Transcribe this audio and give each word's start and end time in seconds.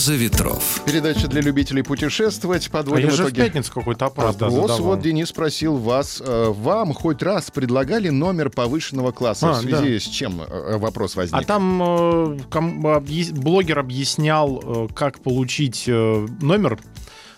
Роза 0.00 0.14
ветров. 0.14 0.80
Передача 0.86 1.28
для 1.28 1.42
любителей 1.42 1.82
путешествовать. 1.82 2.66
А 2.68 2.70
Подводим 2.70 3.08
я 3.10 3.14
же 3.14 3.22
в 3.24 3.26
итоги. 3.26 3.40
пятницу 3.42 3.70
какой-то 3.70 4.06
опрос, 4.06 4.34
да, 4.36 4.46
Опрос, 4.46 4.62
задавал. 4.70 4.82
вот 4.94 5.02
Денис 5.02 5.28
спросил 5.28 5.76
вас, 5.76 6.22
э, 6.24 6.44
вам 6.48 6.94
хоть 6.94 7.22
раз 7.22 7.50
предлагали 7.50 8.08
номер 8.08 8.48
повышенного 8.48 9.12
класса? 9.12 9.50
А, 9.50 9.52
в 9.52 9.60
связи 9.60 9.98
с 9.98 10.04
чем 10.04 10.40
э, 10.40 10.78
вопрос 10.78 11.16
возник? 11.16 11.38
А 11.38 11.44
там 11.44 11.82
э, 11.82 12.38
ком- 12.50 12.86
объяс- 12.86 13.30
блогер 13.34 13.78
объяснял, 13.78 14.62
э, 14.64 14.88
как 14.94 15.18
получить 15.20 15.84
э, 15.86 16.26
номер 16.40 16.78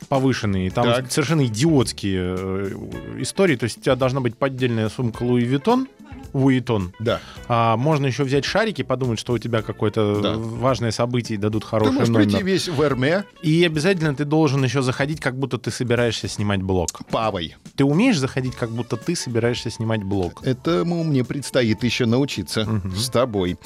повышенный. 0.08 0.70
Там 0.70 0.84
Так. 0.84 1.10
совершенно 1.10 1.44
идиотские 1.46 2.36
э, 2.38 2.70
истории. 3.18 3.56
То 3.56 3.64
есть 3.64 3.78
у 3.78 3.80
тебя 3.80 3.96
должна 3.96 4.20
быть 4.20 4.36
поддельная 4.38 4.88
сумка 4.88 5.24
Луи 5.24 5.42
Виттон, 5.42 5.88
Вуитон. 6.32 6.92
Да. 6.98 7.20
А 7.48 7.76
можно 7.76 8.06
еще 8.06 8.24
взять 8.24 8.44
шарики, 8.44 8.82
подумать, 8.82 9.18
что 9.18 9.32
у 9.34 9.38
тебя 9.38 9.62
какое-то 9.62 10.20
Да. 10.22 10.34
важное 10.36 10.90
событие 10.90 11.36
и 11.36 11.40
дадут 11.40 11.62
Ты 11.64 11.68
хороший 11.68 11.92
можешь 11.92 12.08
номер. 12.08 12.26
прийти 12.28 12.42
весь 12.42 12.68
в 12.68 12.80
Эрме 12.82 13.24
И 13.42 13.64
обязательно 13.64 14.14
ты 14.14 14.24
должен 14.24 14.62
еще 14.64 14.82
заходить, 14.82 15.20
как 15.20 15.38
будто 15.38 15.58
ты 15.58 15.70
собираешься 15.70 16.28
снимать 16.28 16.62
блог. 16.62 16.88
павой. 17.10 17.56
Ты 17.76 17.84
умеешь 17.84 18.18
заходить, 18.18 18.54
как 18.56 18.70
будто 18.70 18.96
ты 18.96 19.14
собираешься 19.16 19.70
снимать 19.70 20.02
блог? 20.02 20.44
Этому 20.46 21.04
мне 21.04 21.24
предстоит 21.24 21.82
еще 21.84 22.06
научиться 22.06 22.80
с 22.96 23.08
тобой. 23.10 23.58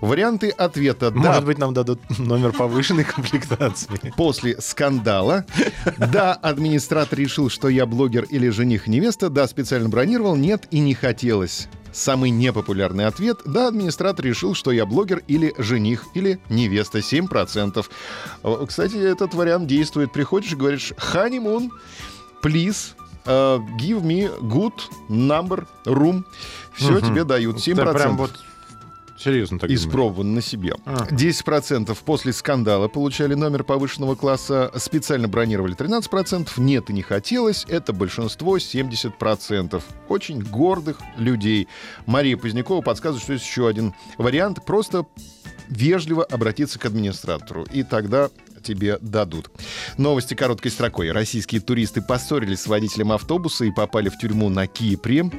Варианты 0.00 0.50
ответа 0.50 1.10
«да». 1.10 1.18
Может 1.18 1.44
быть, 1.44 1.58
нам 1.58 1.74
дадут 1.74 2.00
номер 2.18 2.52
повышенной 2.52 3.04
комплектации. 3.14 3.88
После 4.16 4.60
скандала. 4.60 5.44
Да, 5.98 6.34
администратор 6.34 7.18
решил, 7.18 7.48
что 7.50 7.68
я 7.68 7.86
блогер 7.86 8.24
или 8.24 8.48
жених-невеста. 8.48 9.28
Да, 9.30 9.46
специально 9.46 9.88
бронировал. 9.88 10.36
Нет, 10.36 10.66
и 10.70 10.80
не 10.80 10.94
хотелось. 10.94 11.68
Самый 11.94 12.30
непопулярный 12.30 13.06
ответ. 13.06 13.38
Да, 13.44 13.68
администратор 13.68 14.24
решил, 14.26 14.54
что 14.54 14.72
я 14.72 14.84
блогер 14.84 15.22
или 15.28 15.54
жених 15.58 16.06
или 16.14 16.40
невеста. 16.48 16.98
7%. 16.98 17.86
Э, 18.42 18.66
Кстати, 18.68 18.96
этот 18.96 19.32
вариант 19.34 19.68
действует. 19.68 20.12
Приходишь 20.12 20.52
и 20.52 20.56
говоришь 20.56 20.92
«Honeymoon, 21.12 21.70
please, 22.42 22.94
э, 23.26 23.58
give 23.80 24.02
me 24.02 24.28
good 24.40 24.74
number 25.08 25.66
room». 25.86 26.24
Все 26.74 26.94
Мгм. 26.94 27.00
тебе 27.06 27.22
дают. 27.24 27.60
7%. 27.60 27.76
Да, 27.92 27.92
прям 27.92 28.16
вот 28.16 28.32
серьезно 29.24 29.58
так? 29.58 29.70
Испробован 29.70 30.34
на 30.34 30.42
себе. 30.42 30.74
А. 30.84 31.06
10% 31.06 31.96
после 32.04 32.32
скандала 32.32 32.88
получали 32.88 33.34
номер 33.34 33.64
повышенного 33.64 34.14
класса, 34.14 34.70
специально 34.76 35.28
бронировали 35.28 35.74
13%, 35.74 36.48
нет 36.58 36.90
и 36.90 36.92
не 36.92 37.02
хотелось, 37.02 37.64
это 37.68 37.92
большинство 37.92 38.58
70%. 38.58 39.82
Очень 40.08 40.42
гордых 40.42 40.98
людей. 41.16 41.68
Мария 42.06 42.36
Позднякова 42.36 42.82
подсказывает, 42.82 43.22
что 43.22 43.32
есть 43.32 43.46
еще 43.46 43.68
один 43.68 43.94
вариант, 44.18 44.64
просто 44.64 45.06
вежливо 45.68 46.24
обратиться 46.24 46.78
к 46.78 46.84
администратору, 46.84 47.64
и 47.72 47.82
тогда 47.82 48.28
тебе 48.64 48.98
дадут. 49.00 49.50
Новости 49.98 50.34
короткой 50.34 50.70
строкой. 50.70 51.12
Российские 51.12 51.60
туристы 51.60 52.02
поссорились 52.02 52.60
с 52.60 52.66
водителем 52.66 53.12
автобуса 53.12 53.64
и 53.64 53.70
попали 53.70 54.08
в 54.08 54.18
тюрьму 54.18 54.48
на 54.48 54.66
Кипре. 54.66 55.30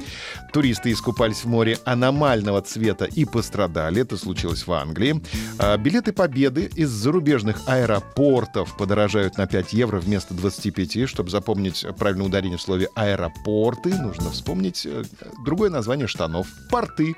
Туристы 0.52 0.92
искупались 0.92 1.44
в 1.44 1.48
море 1.48 1.78
аномального 1.84 2.62
цвета 2.62 3.04
и 3.04 3.24
пострадали. 3.24 4.02
Это 4.02 4.16
случилось 4.16 4.66
в 4.66 4.72
Англии. 4.72 5.22
А, 5.58 5.76
билеты 5.76 6.12
Победы 6.12 6.70
из 6.74 6.88
зарубежных 6.90 7.60
аэропортов 7.66 8.76
подорожают 8.76 9.36
на 9.36 9.46
5 9.46 9.72
евро 9.72 9.98
вместо 9.98 10.34
25. 10.34 11.08
Чтобы 11.08 11.30
запомнить 11.30 11.84
правильное 11.98 12.26
ударение 12.26 12.58
в 12.58 12.62
слове 12.62 12.88
аэропорты, 12.94 13.94
нужно 13.94 14.30
вспомнить 14.30 14.86
э, 14.86 15.04
другое 15.44 15.70
название 15.70 16.06
штанов. 16.06 16.46
Порты. 16.70 17.16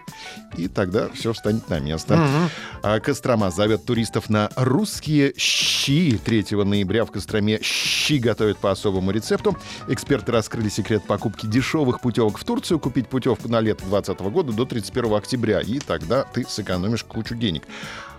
И 0.56 0.68
тогда 0.68 1.08
все 1.14 1.32
встанет 1.32 1.68
на 1.68 1.78
место. 1.78 2.16
Мгм. 2.16 2.50
А 2.82 3.00
Кострома 3.00 3.50
зовет 3.50 3.84
туристов 3.84 4.30
на 4.30 4.50
русские 4.56 5.34
щи. 5.36 5.97
3 6.06 6.46
ноября 6.64 7.04
в 7.04 7.10
Костроме 7.10 7.60
щи 7.62 8.18
готовят 8.18 8.58
по 8.58 8.70
особому 8.70 9.10
рецепту. 9.10 9.56
Эксперты 9.88 10.32
раскрыли 10.32 10.68
секрет 10.68 11.02
покупки 11.06 11.46
дешевых 11.46 12.00
путевок 12.00 12.38
в 12.38 12.44
Турцию. 12.44 12.78
Купить 12.78 13.08
путевку 13.08 13.48
на 13.48 13.60
лето 13.60 13.84
2020 13.84 14.20
года 14.32 14.52
до 14.52 14.64
31 14.64 15.14
октября. 15.14 15.60
И 15.60 15.78
тогда 15.78 16.24
ты 16.24 16.44
сэкономишь 16.48 17.04
кучу 17.04 17.34
денег. 17.34 17.62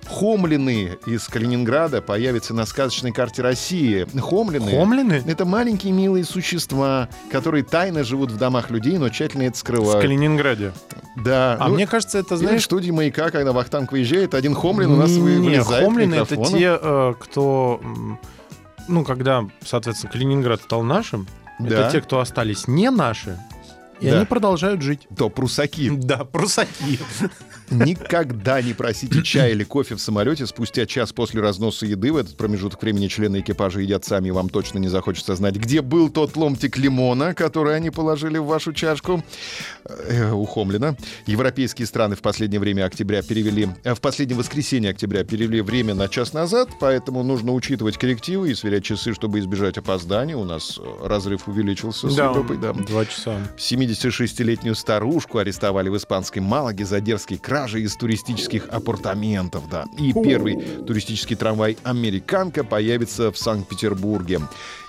Хомлины 0.07 0.97
из 1.06 1.28
Калининграда 1.28 2.01
появятся 2.01 2.53
на 2.53 2.66
сказочной 2.66 3.12
карте 3.12 3.41
России. 3.41 4.07
Хомлины 4.19 4.72
Хомлины? 4.72 5.23
это 5.28 5.45
маленькие 5.45 5.94
милые 5.94 6.25
существа, 6.25 7.09
которые 7.31 7.63
тайно 7.63 8.03
живут 8.03 8.31
в 8.31 8.38
домах 8.38 8.72
людей, 8.72 8.97
но 8.97 9.09
тщательно 9.09 9.44
это 9.44 9.56
В 9.56 9.59
скрывают. 9.59 10.01
Калининграде. 10.01 10.73
Да. 11.15 11.57
А 11.59 11.67
ну, 11.67 11.75
мне 11.75 11.87
кажется, 11.87 12.17
это, 12.19 12.35
или 12.35 12.41
в 12.43 12.47
знаешь... 12.47 12.63
студии 12.65 12.91
«Маяка», 12.91 13.29
когда 13.31 13.51
Вахтанг 13.51 13.91
выезжает, 13.91 14.33
один 14.33 14.53
Хомлин 14.55 14.91
у 14.91 14.95
нас 14.95 15.09
Не, 15.09 15.19
вылезает 15.19 15.85
хомлины— 15.85 16.15
это 16.15 16.35
те, 16.37 16.77
э, 16.81 17.13
кто... 17.19 17.81
Ну, 18.87 19.03
когда, 19.03 19.45
соответственно, 19.63 20.11
Калининград 20.11 20.61
стал 20.61 20.83
нашим, 20.83 21.27
Да. 21.59 21.81
это 21.81 21.91
те, 21.91 22.01
кто 22.01 22.19
остались 22.19 22.67
не 22.67 22.89
наши, 22.89 23.37
и 23.99 24.09
Да. 24.09 24.17
они 24.17 24.25
продолжают 24.25 24.81
жить. 24.81 25.07
То 25.17 25.29
прусаки. 25.29 25.89
Да, 25.89 26.23
прусаки. 26.25 26.99
Никогда 27.71 28.61
не 28.61 28.73
просите 28.73 29.21
чай 29.21 29.51
или 29.51 29.63
кофе 29.63 29.95
в 29.95 30.01
самолете 30.01 30.47
спустя 30.47 30.85
час 30.87 31.13
после 31.13 31.39
разноса 31.41 31.85
еды. 31.85 32.11
В 32.11 32.17
этот 32.17 32.35
промежуток 32.35 32.81
времени 32.81 33.07
члены 33.07 33.41
экипажа 33.41 33.81
едят 33.81 34.03
сами, 34.05 34.29
и 34.29 34.31
вам 34.31 34.49
точно 34.49 34.79
не 34.79 34.88
захочется 34.88 35.35
знать, 35.35 35.55
где 35.55 35.81
был 35.81 36.09
тот 36.09 36.35
ломтик 36.35 36.77
лимона, 36.77 37.33
который 37.35 37.75
они 37.75 37.91
положили 37.91 38.39
в 38.39 38.45
вашу 38.45 38.73
чашку. 38.73 39.23
Э, 39.85 40.31
У 40.31 40.45
Хомлина. 40.45 40.97
Европейские 41.27 41.85
страны 41.85 42.15
в 42.15 42.21
последнее 42.21 42.59
время 42.59 42.85
октября 42.85 43.21
перевели... 43.21 43.69
э, 43.83 43.93
В 43.93 44.01
последнее 44.01 44.38
воскресенье 44.38 44.89
октября 44.91 45.23
перевели 45.23 45.61
время 45.61 45.93
на 45.93 46.07
час 46.07 46.33
назад, 46.33 46.69
поэтому 46.79 47.21
нужно 47.23 47.53
учитывать 47.53 47.97
коррективы 47.97 48.49
и 48.51 48.55
сверять 48.55 48.83
часы, 48.83 49.13
чтобы 49.13 49.39
избежать 49.39 49.77
опоздания. 49.77 50.35
У 50.35 50.43
нас 50.45 50.79
э, 50.79 51.07
разрыв 51.07 51.47
увеличился 51.47 52.09
с 52.09 52.17
Европой. 52.17 52.57
Да. 52.57 52.73
два 52.73 53.05
часа. 53.05 53.38
76-летнюю 53.94 54.75
старушку 54.75 55.39
арестовали 55.39 55.89
в 55.89 55.97
испанской 55.97 56.41
Малаге 56.41 56.85
за 56.85 57.01
дерзкие 57.01 57.39
кражи 57.39 57.81
из 57.81 57.95
туристических 57.95 58.67
апартаментов, 58.69 59.69
да. 59.69 59.85
И 59.97 60.13
первый 60.13 60.57
туристический 60.85 61.35
трамвай 61.35 61.77
«Американка» 61.83 62.63
появится 62.63 63.31
в 63.31 63.38
Санкт-Петербурге. 63.38 64.41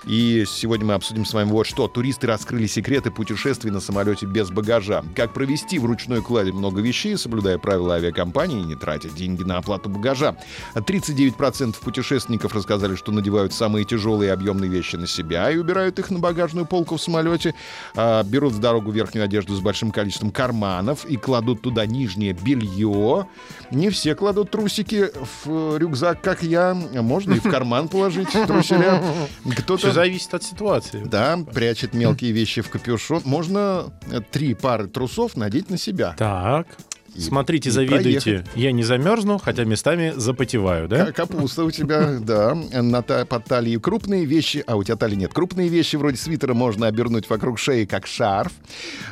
И 0.05 0.45
сегодня 0.47 0.87
мы 0.87 0.93
обсудим 0.95 1.25
с 1.25 1.33
вами 1.33 1.49
вот 1.49 1.67
что. 1.67 1.87
Туристы 1.87 2.25
раскрыли 2.25 2.65
секреты 2.65 3.11
путешествий 3.11 3.71
на 3.71 3.79
самолете 3.79 4.25
без 4.25 4.49
багажа. 4.49 5.03
Как 5.15 5.33
провести 5.33 5.77
в 5.77 5.85
ручной 5.85 6.21
кладе 6.23 6.51
много 6.51 6.81
вещей, 6.81 7.17
соблюдая 7.17 7.59
правила 7.59 7.95
авиакомпании 7.95 8.61
и 8.61 8.63
не 8.63 8.75
тратя 8.75 9.09
деньги 9.09 9.43
на 9.43 9.57
оплату 9.57 9.89
багажа. 9.89 10.37
39% 10.73 11.75
путешественников 11.81 12.55
рассказали, 12.55 12.95
что 12.95 13.11
надевают 13.11 13.53
самые 13.53 13.85
тяжелые 13.85 14.29
и 14.29 14.31
объемные 14.31 14.69
вещи 14.69 14.95
на 14.95 15.05
себя 15.05 15.51
и 15.51 15.57
убирают 15.57 15.99
их 15.99 16.09
на 16.09 16.19
багажную 16.19 16.65
полку 16.65 16.97
в 16.97 17.01
самолете. 17.01 17.53
А, 17.95 18.23
берут 18.23 18.53
в 18.53 18.59
дорогу 18.59 18.90
верхнюю 18.91 19.25
одежду 19.25 19.55
с 19.55 19.59
большим 19.59 19.91
количеством 19.91 20.31
карманов 20.31 21.05
и 21.05 21.17
кладут 21.17 21.61
туда 21.61 21.85
нижнее 21.85 22.33
белье. 22.33 23.27
Не 23.71 23.89
все 23.89 24.15
кладут 24.15 24.51
трусики 24.51 25.05
в 25.45 25.75
э, 25.75 25.77
рюкзак, 25.79 26.21
как 26.21 26.43
я. 26.43 26.73
Можно 26.73 27.33
и 27.33 27.39
в 27.39 27.49
карман 27.49 27.87
положить 27.87 28.29
труселя. 28.47 29.01
Все 29.45 29.55
Кто-то 29.61 29.91
зависит 29.91 30.33
от 30.33 30.43
ситуации. 30.43 31.03
да, 31.05 31.39
прячет 31.53 31.93
мелкие 31.93 32.31
вещи 32.31 32.61
в 32.61 32.69
капюшон. 32.69 33.21
Можно 33.25 33.91
три 34.31 34.53
пары 34.53 34.87
трусов 34.87 35.35
надеть 35.35 35.69
на 35.69 35.77
себя. 35.77 36.13
Так. 36.17 36.67
И- 37.15 37.19
Смотрите, 37.19 37.69
и 37.69 37.71
завидуйте. 37.71 38.21
проехать. 38.21 38.45
Я 38.55 38.71
не 38.71 38.83
замерзну, 38.83 39.37
хотя 39.37 39.63
местами 39.65 40.13
запотеваю, 40.15 40.87
да? 40.87 41.07
Ка- 41.07 41.11
Капуста 41.13 41.63
у 41.65 41.71
тебя, 41.71 42.17
да. 42.21 42.55
На 42.55 43.01
та- 43.01 43.25
под 43.25 43.45
талией 43.45 43.79
крупные 43.79 44.25
вещи, 44.25 44.63
а 44.65 44.75
у 44.77 44.83
тебя 44.83 44.95
талии 44.95 45.15
нет. 45.15 45.33
Крупные 45.33 45.67
вещи 45.67 45.97
вроде 45.97 46.17
свитера 46.17 46.53
можно 46.53 46.87
обернуть 46.87 47.29
вокруг 47.29 47.59
шеи, 47.59 47.85
как 47.85 48.07
шарф. 48.07 48.53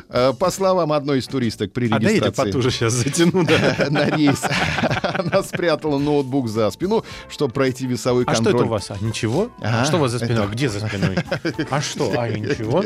Э, 0.10 0.32
По 0.38 0.50
словам 0.50 0.94
одной 0.94 1.20
из 1.20 1.28
туристок 1.28 1.72
при 1.74 1.88
А 1.88 2.00
дай 2.00 2.16
я 2.16 2.20
регистрации... 2.22 2.44
потуже 2.52 2.72
сейчас 2.72 2.94
затяну, 2.94 3.44
да? 3.46 3.76
на 3.90 4.06
рейс. 4.10 4.42
Она 5.04 5.44
спрятала 5.44 6.00
ноутбук 6.00 6.48
за 6.48 6.70
спину, 6.72 7.04
чтобы 7.30 7.54
пройти 7.54 7.86
весовой 7.86 8.24
А 8.26 8.34
что 8.34 8.44
контроль. 8.46 8.62
это 8.62 8.66
у 8.66 8.72
вас? 8.72 8.92
А 8.92 8.98
ничего? 9.02 9.50
А, 9.62 9.82
А 9.82 9.86
что 9.86 9.98
у 9.98 10.00
вас 10.00 10.12
за 10.12 10.20
спиной? 10.20 10.48
Где 10.52 10.70
за 10.70 10.80
спиной? 10.88 11.18
А 11.70 11.82
что? 11.82 12.14
А 12.18 12.30
ничего? 12.30 12.84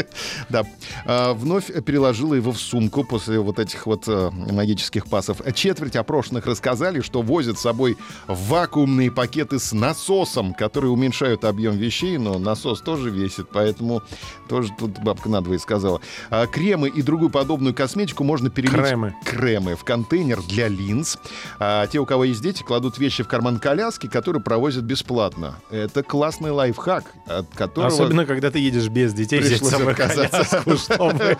Да. 0.49 0.63
А, 1.05 1.33
Вновь 1.33 1.67
переложила 1.85 2.33
его 2.33 2.51
в 2.51 2.57
сумку 2.59 3.03
после 3.03 3.39
вот 3.39 3.59
этих 3.59 3.85
вот 3.85 4.05
э, 4.07 4.29
магических 4.31 5.02
этих 5.03 5.09
пасов. 5.09 5.37
Четверть 5.53 5.95
опрошенных 5.95 6.45
рассказали, 6.45 7.01
что 7.01 7.21
возят 7.21 7.57
с 7.57 7.61
собой 7.61 7.97
вакуумные 8.27 9.11
пакеты 9.11 9.59
с 9.59 9.73
насосом, 9.73 10.53
которые 10.53 10.91
уменьшают 10.91 11.43
объем 11.45 11.75
вещей, 11.77 12.17
но 12.17 12.39
насос 12.39 12.81
тоже 12.81 13.09
весит, 13.09 13.47
поэтому 13.51 14.01
тоже 14.47 14.69
тут 14.77 14.99
бабка 14.99 15.29
надвое 15.29 15.57
сказала. 15.59 16.01
А, 16.29 16.47
кремы 16.47 16.89
и 16.89 17.01
другую 17.01 17.29
подобную 17.29 17.73
косметику 17.73 18.23
можно 18.23 18.49
перелить... 18.49 18.73
Кремы. 18.73 19.15
Кремы 19.25 19.75
в 19.75 19.83
контейнер 19.83 20.41
для 20.43 20.67
линз. 20.67 21.17
А 21.59 21.87
те, 21.87 21.99
у 21.99 22.05
кого 22.05 22.23
есть 22.25 22.41
дети, 22.41 22.63
кладут 22.63 22.97
вещи 22.97 23.23
в 23.23 23.27
карман 23.27 23.59
коляски, 23.59 24.07
которые 24.07 24.41
провозят 24.41 24.83
бесплатно. 24.83 25.55
Это 25.69 26.03
классный 26.03 26.51
лайфхак, 26.51 27.05
от 27.25 27.47
которого... 27.55 27.91
Особенно, 27.93 28.25
когда 28.25 28.51
ты 28.51 28.59
едешь 28.59 28.87
без 28.89 29.13
детей, 29.13 29.39
Пришлось 29.41 29.71
собой 29.71 29.93
отказаться. 29.93 30.61
коляску, 30.63 30.77
чтобы... 30.77 31.37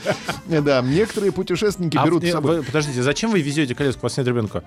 Да, 0.64 0.82
некоторые 0.82 1.32
путешественники 1.32 1.98
А 1.98 2.06
берут 2.06 2.24
с 2.24 2.32
собой... 2.32 2.58
вы- 2.58 2.64
Подождите, 2.64 3.02
зачем 3.04 3.32
вы 3.32 3.42
везете 3.42 3.53
коляску 3.76 4.02
после 4.02 4.24
ребенка? 4.24 4.64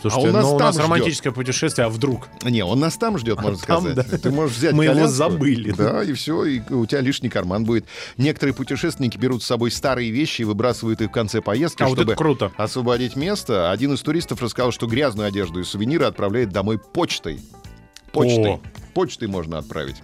Слушайте, 0.00 0.28
А 0.28 0.30
у 0.30 0.32
нас 0.32 0.44
ну, 0.44 0.54
у 0.54 0.58
нас 0.58 0.74
ждет. 0.74 0.84
романтическое 0.84 1.32
путешествие, 1.32 1.86
а 1.86 1.90
вдруг? 1.90 2.28
Не, 2.42 2.64
он 2.64 2.80
нас 2.80 2.96
там 2.96 3.18
ждет, 3.18 3.38
можно 3.42 3.58
там, 3.58 3.82
сказать. 3.82 4.10
да. 4.10 4.16
Ты 4.18 4.30
можешь 4.30 4.56
взять 4.56 4.72
Мы 4.72 4.84
его 4.84 4.94
коляску. 4.94 5.14
забыли. 5.14 5.72
Да, 5.72 6.02
и 6.02 6.14
все, 6.14 6.42
и 6.46 6.60
у 6.72 6.86
тебя 6.86 7.02
лишний 7.02 7.28
карман 7.28 7.64
будет. 7.64 7.84
Некоторые 8.16 8.54
путешественники 8.54 9.18
берут 9.18 9.42
с 9.42 9.46
собой 9.46 9.70
старые 9.70 10.10
вещи 10.10 10.40
и 10.40 10.44
выбрасывают 10.44 11.02
их 11.02 11.08
в 11.10 11.12
конце 11.12 11.42
поездки, 11.42 11.82
А 11.82 11.86
вот 11.88 11.96
чтобы 11.98 12.12
это 12.12 12.18
круто. 12.18 12.50
освободить 12.56 13.14
место. 13.14 13.70
Один 13.70 13.92
из 13.92 14.00
туристов 14.00 14.40
рассказал, 14.40 14.72
что 14.72 14.86
грязную 14.86 15.28
одежду 15.28 15.60
и 15.60 15.64
сувениры 15.64 16.06
отправляет 16.06 16.48
домой 16.48 16.78
почтой. 16.78 17.38
Почтой. 18.12 18.52
О. 18.54 18.60
Почтой 18.94 19.28
можно 19.28 19.58
отправить. 19.58 19.96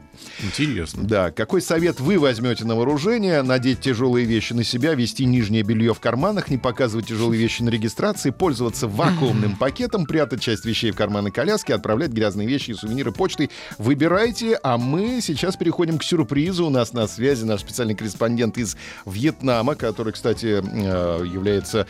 Интересно. 0.43 1.05
Да, 1.05 1.31
какой 1.31 1.61
совет 1.61 2.01
вы 2.01 2.19
возьмете 2.19 2.65
на 2.65 2.75
вооружение? 2.75 3.43
Надеть 3.43 3.81
тяжелые 3.81 4.27
вещи 4.27 4.53
на 4.53 4.65
себя, 4.65 4.95
вести 4.95 5.25
нижнее 5.25 5.63
белье 5.63 5.95
в 5.95 6.01
карманах, 6.01 6.49
не 6.49 6.59
показывать 6.59 7.07
тяжелые 7.09 7.41
вещи 7.41 7.63
на 7.63 7.69
регистрации, 7.69 8.31
пользоваться 8.31 8.89
вакуумным 8.89 9.57
пакетом, 9.61 10.07
прятать 10.07 10.41
часть 10.41 10.65
вещей 10.65 10.91
в 10.91 10.97
карманы 10.97 11.31
коляски, 11.31 11.73
отправлять 11.73 12.11
грязные 12.11 12.49
вещи 12.49 12.71
и 12.71 12.75
сувениры 12.75 13.13
почтой. 13.13 13.51
Выбирайте, 13.79 14.59
а 14.63 14.79
мы 14.79 15.21
сейчас 15.21 15.57
переходим 15.57 15.99
к 15.99 16.05
сюрпризу. 16.05 16.67
У 16.67 16.71
нас 16.71 16.93
на 16.93 17.07
связи 17.07 17.45
наш 17.45 17.61
специальный 17.61 17.95
корреспондент 17.95 18.59
из 18.59 18.77
Вьетнама, 19.05 19.75
который, 19.75 20.13
кстати, 20.13 20.63
э, 20.63 21.27
является... 21.27 21.87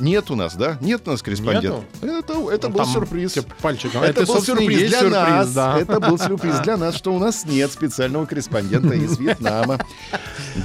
Нет 0.00 0.30
у 0.30 0.34
нас, 0.36 0.54
да? 0.56 0.78
Нет 0.80 1.02
у 1.06 1.10
нас 1.10 1.22
корреспондента. 1.22 1.84
Это, 2.00 2.32
это 2.50 2.68
Ну, 2.68 2.74
был 2.74 2.78
там 2.84 2.86
сюрприз. 2.92 3.32
тебе 3.32 3.44
Пальчиком. 3.60 4.02
Это, 4.02 4.24
был 4.26 4.34
собственно, 4.34 4.58
и 4.60 4.62
сюрприз 4.62 4.88
для 4.88 4.98
сюрприз, 5.00 5.14
нас. 5.14 5.52
да. 5.52 5.78
Это 5.78 6.00
был 6.00 6.18
сюрприз 6.18 6.58
для 6.60 6.76
нас, 6.76 6.94
что 6.96 7.12
у 7.14 7.18
нас 7.18 7.44
нет 7.44 7.70
специального 7.72 8.26
корреспондента 8.26 8.94
из 8.94 9.18
Вьетнама. 9.18 9.78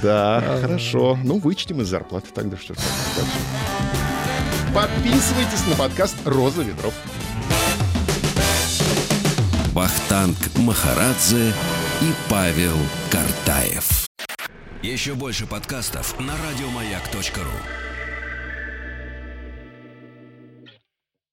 Да, 0.01 0.59
хорошо. 0.61 1.17
Ну, 1.23 1.39
вычтем 1.39 1.81
из 1.81 1.87
зарплаты 1.87 2.27
тогда 2.33 2.57
что. 2.57 2.73
Подписывайтесь 4.73 5.65
на 5.69 5.75
подкаст 5.75 6.15
«Роза 6.25 6.61
ветров». 6.63 6.93
Вахтанг 9.73 10.37
Махарадзе 10.57 11.49
и 12.01 12.13
Павел 12.29 12.77
Картаев. 13.11 14.07
Еще 14.81 15.13
больше 15.15 15.45
подкастов 15.45 16.17
на 16.19 16.33
радиомаяк.ру. 16.49 17.94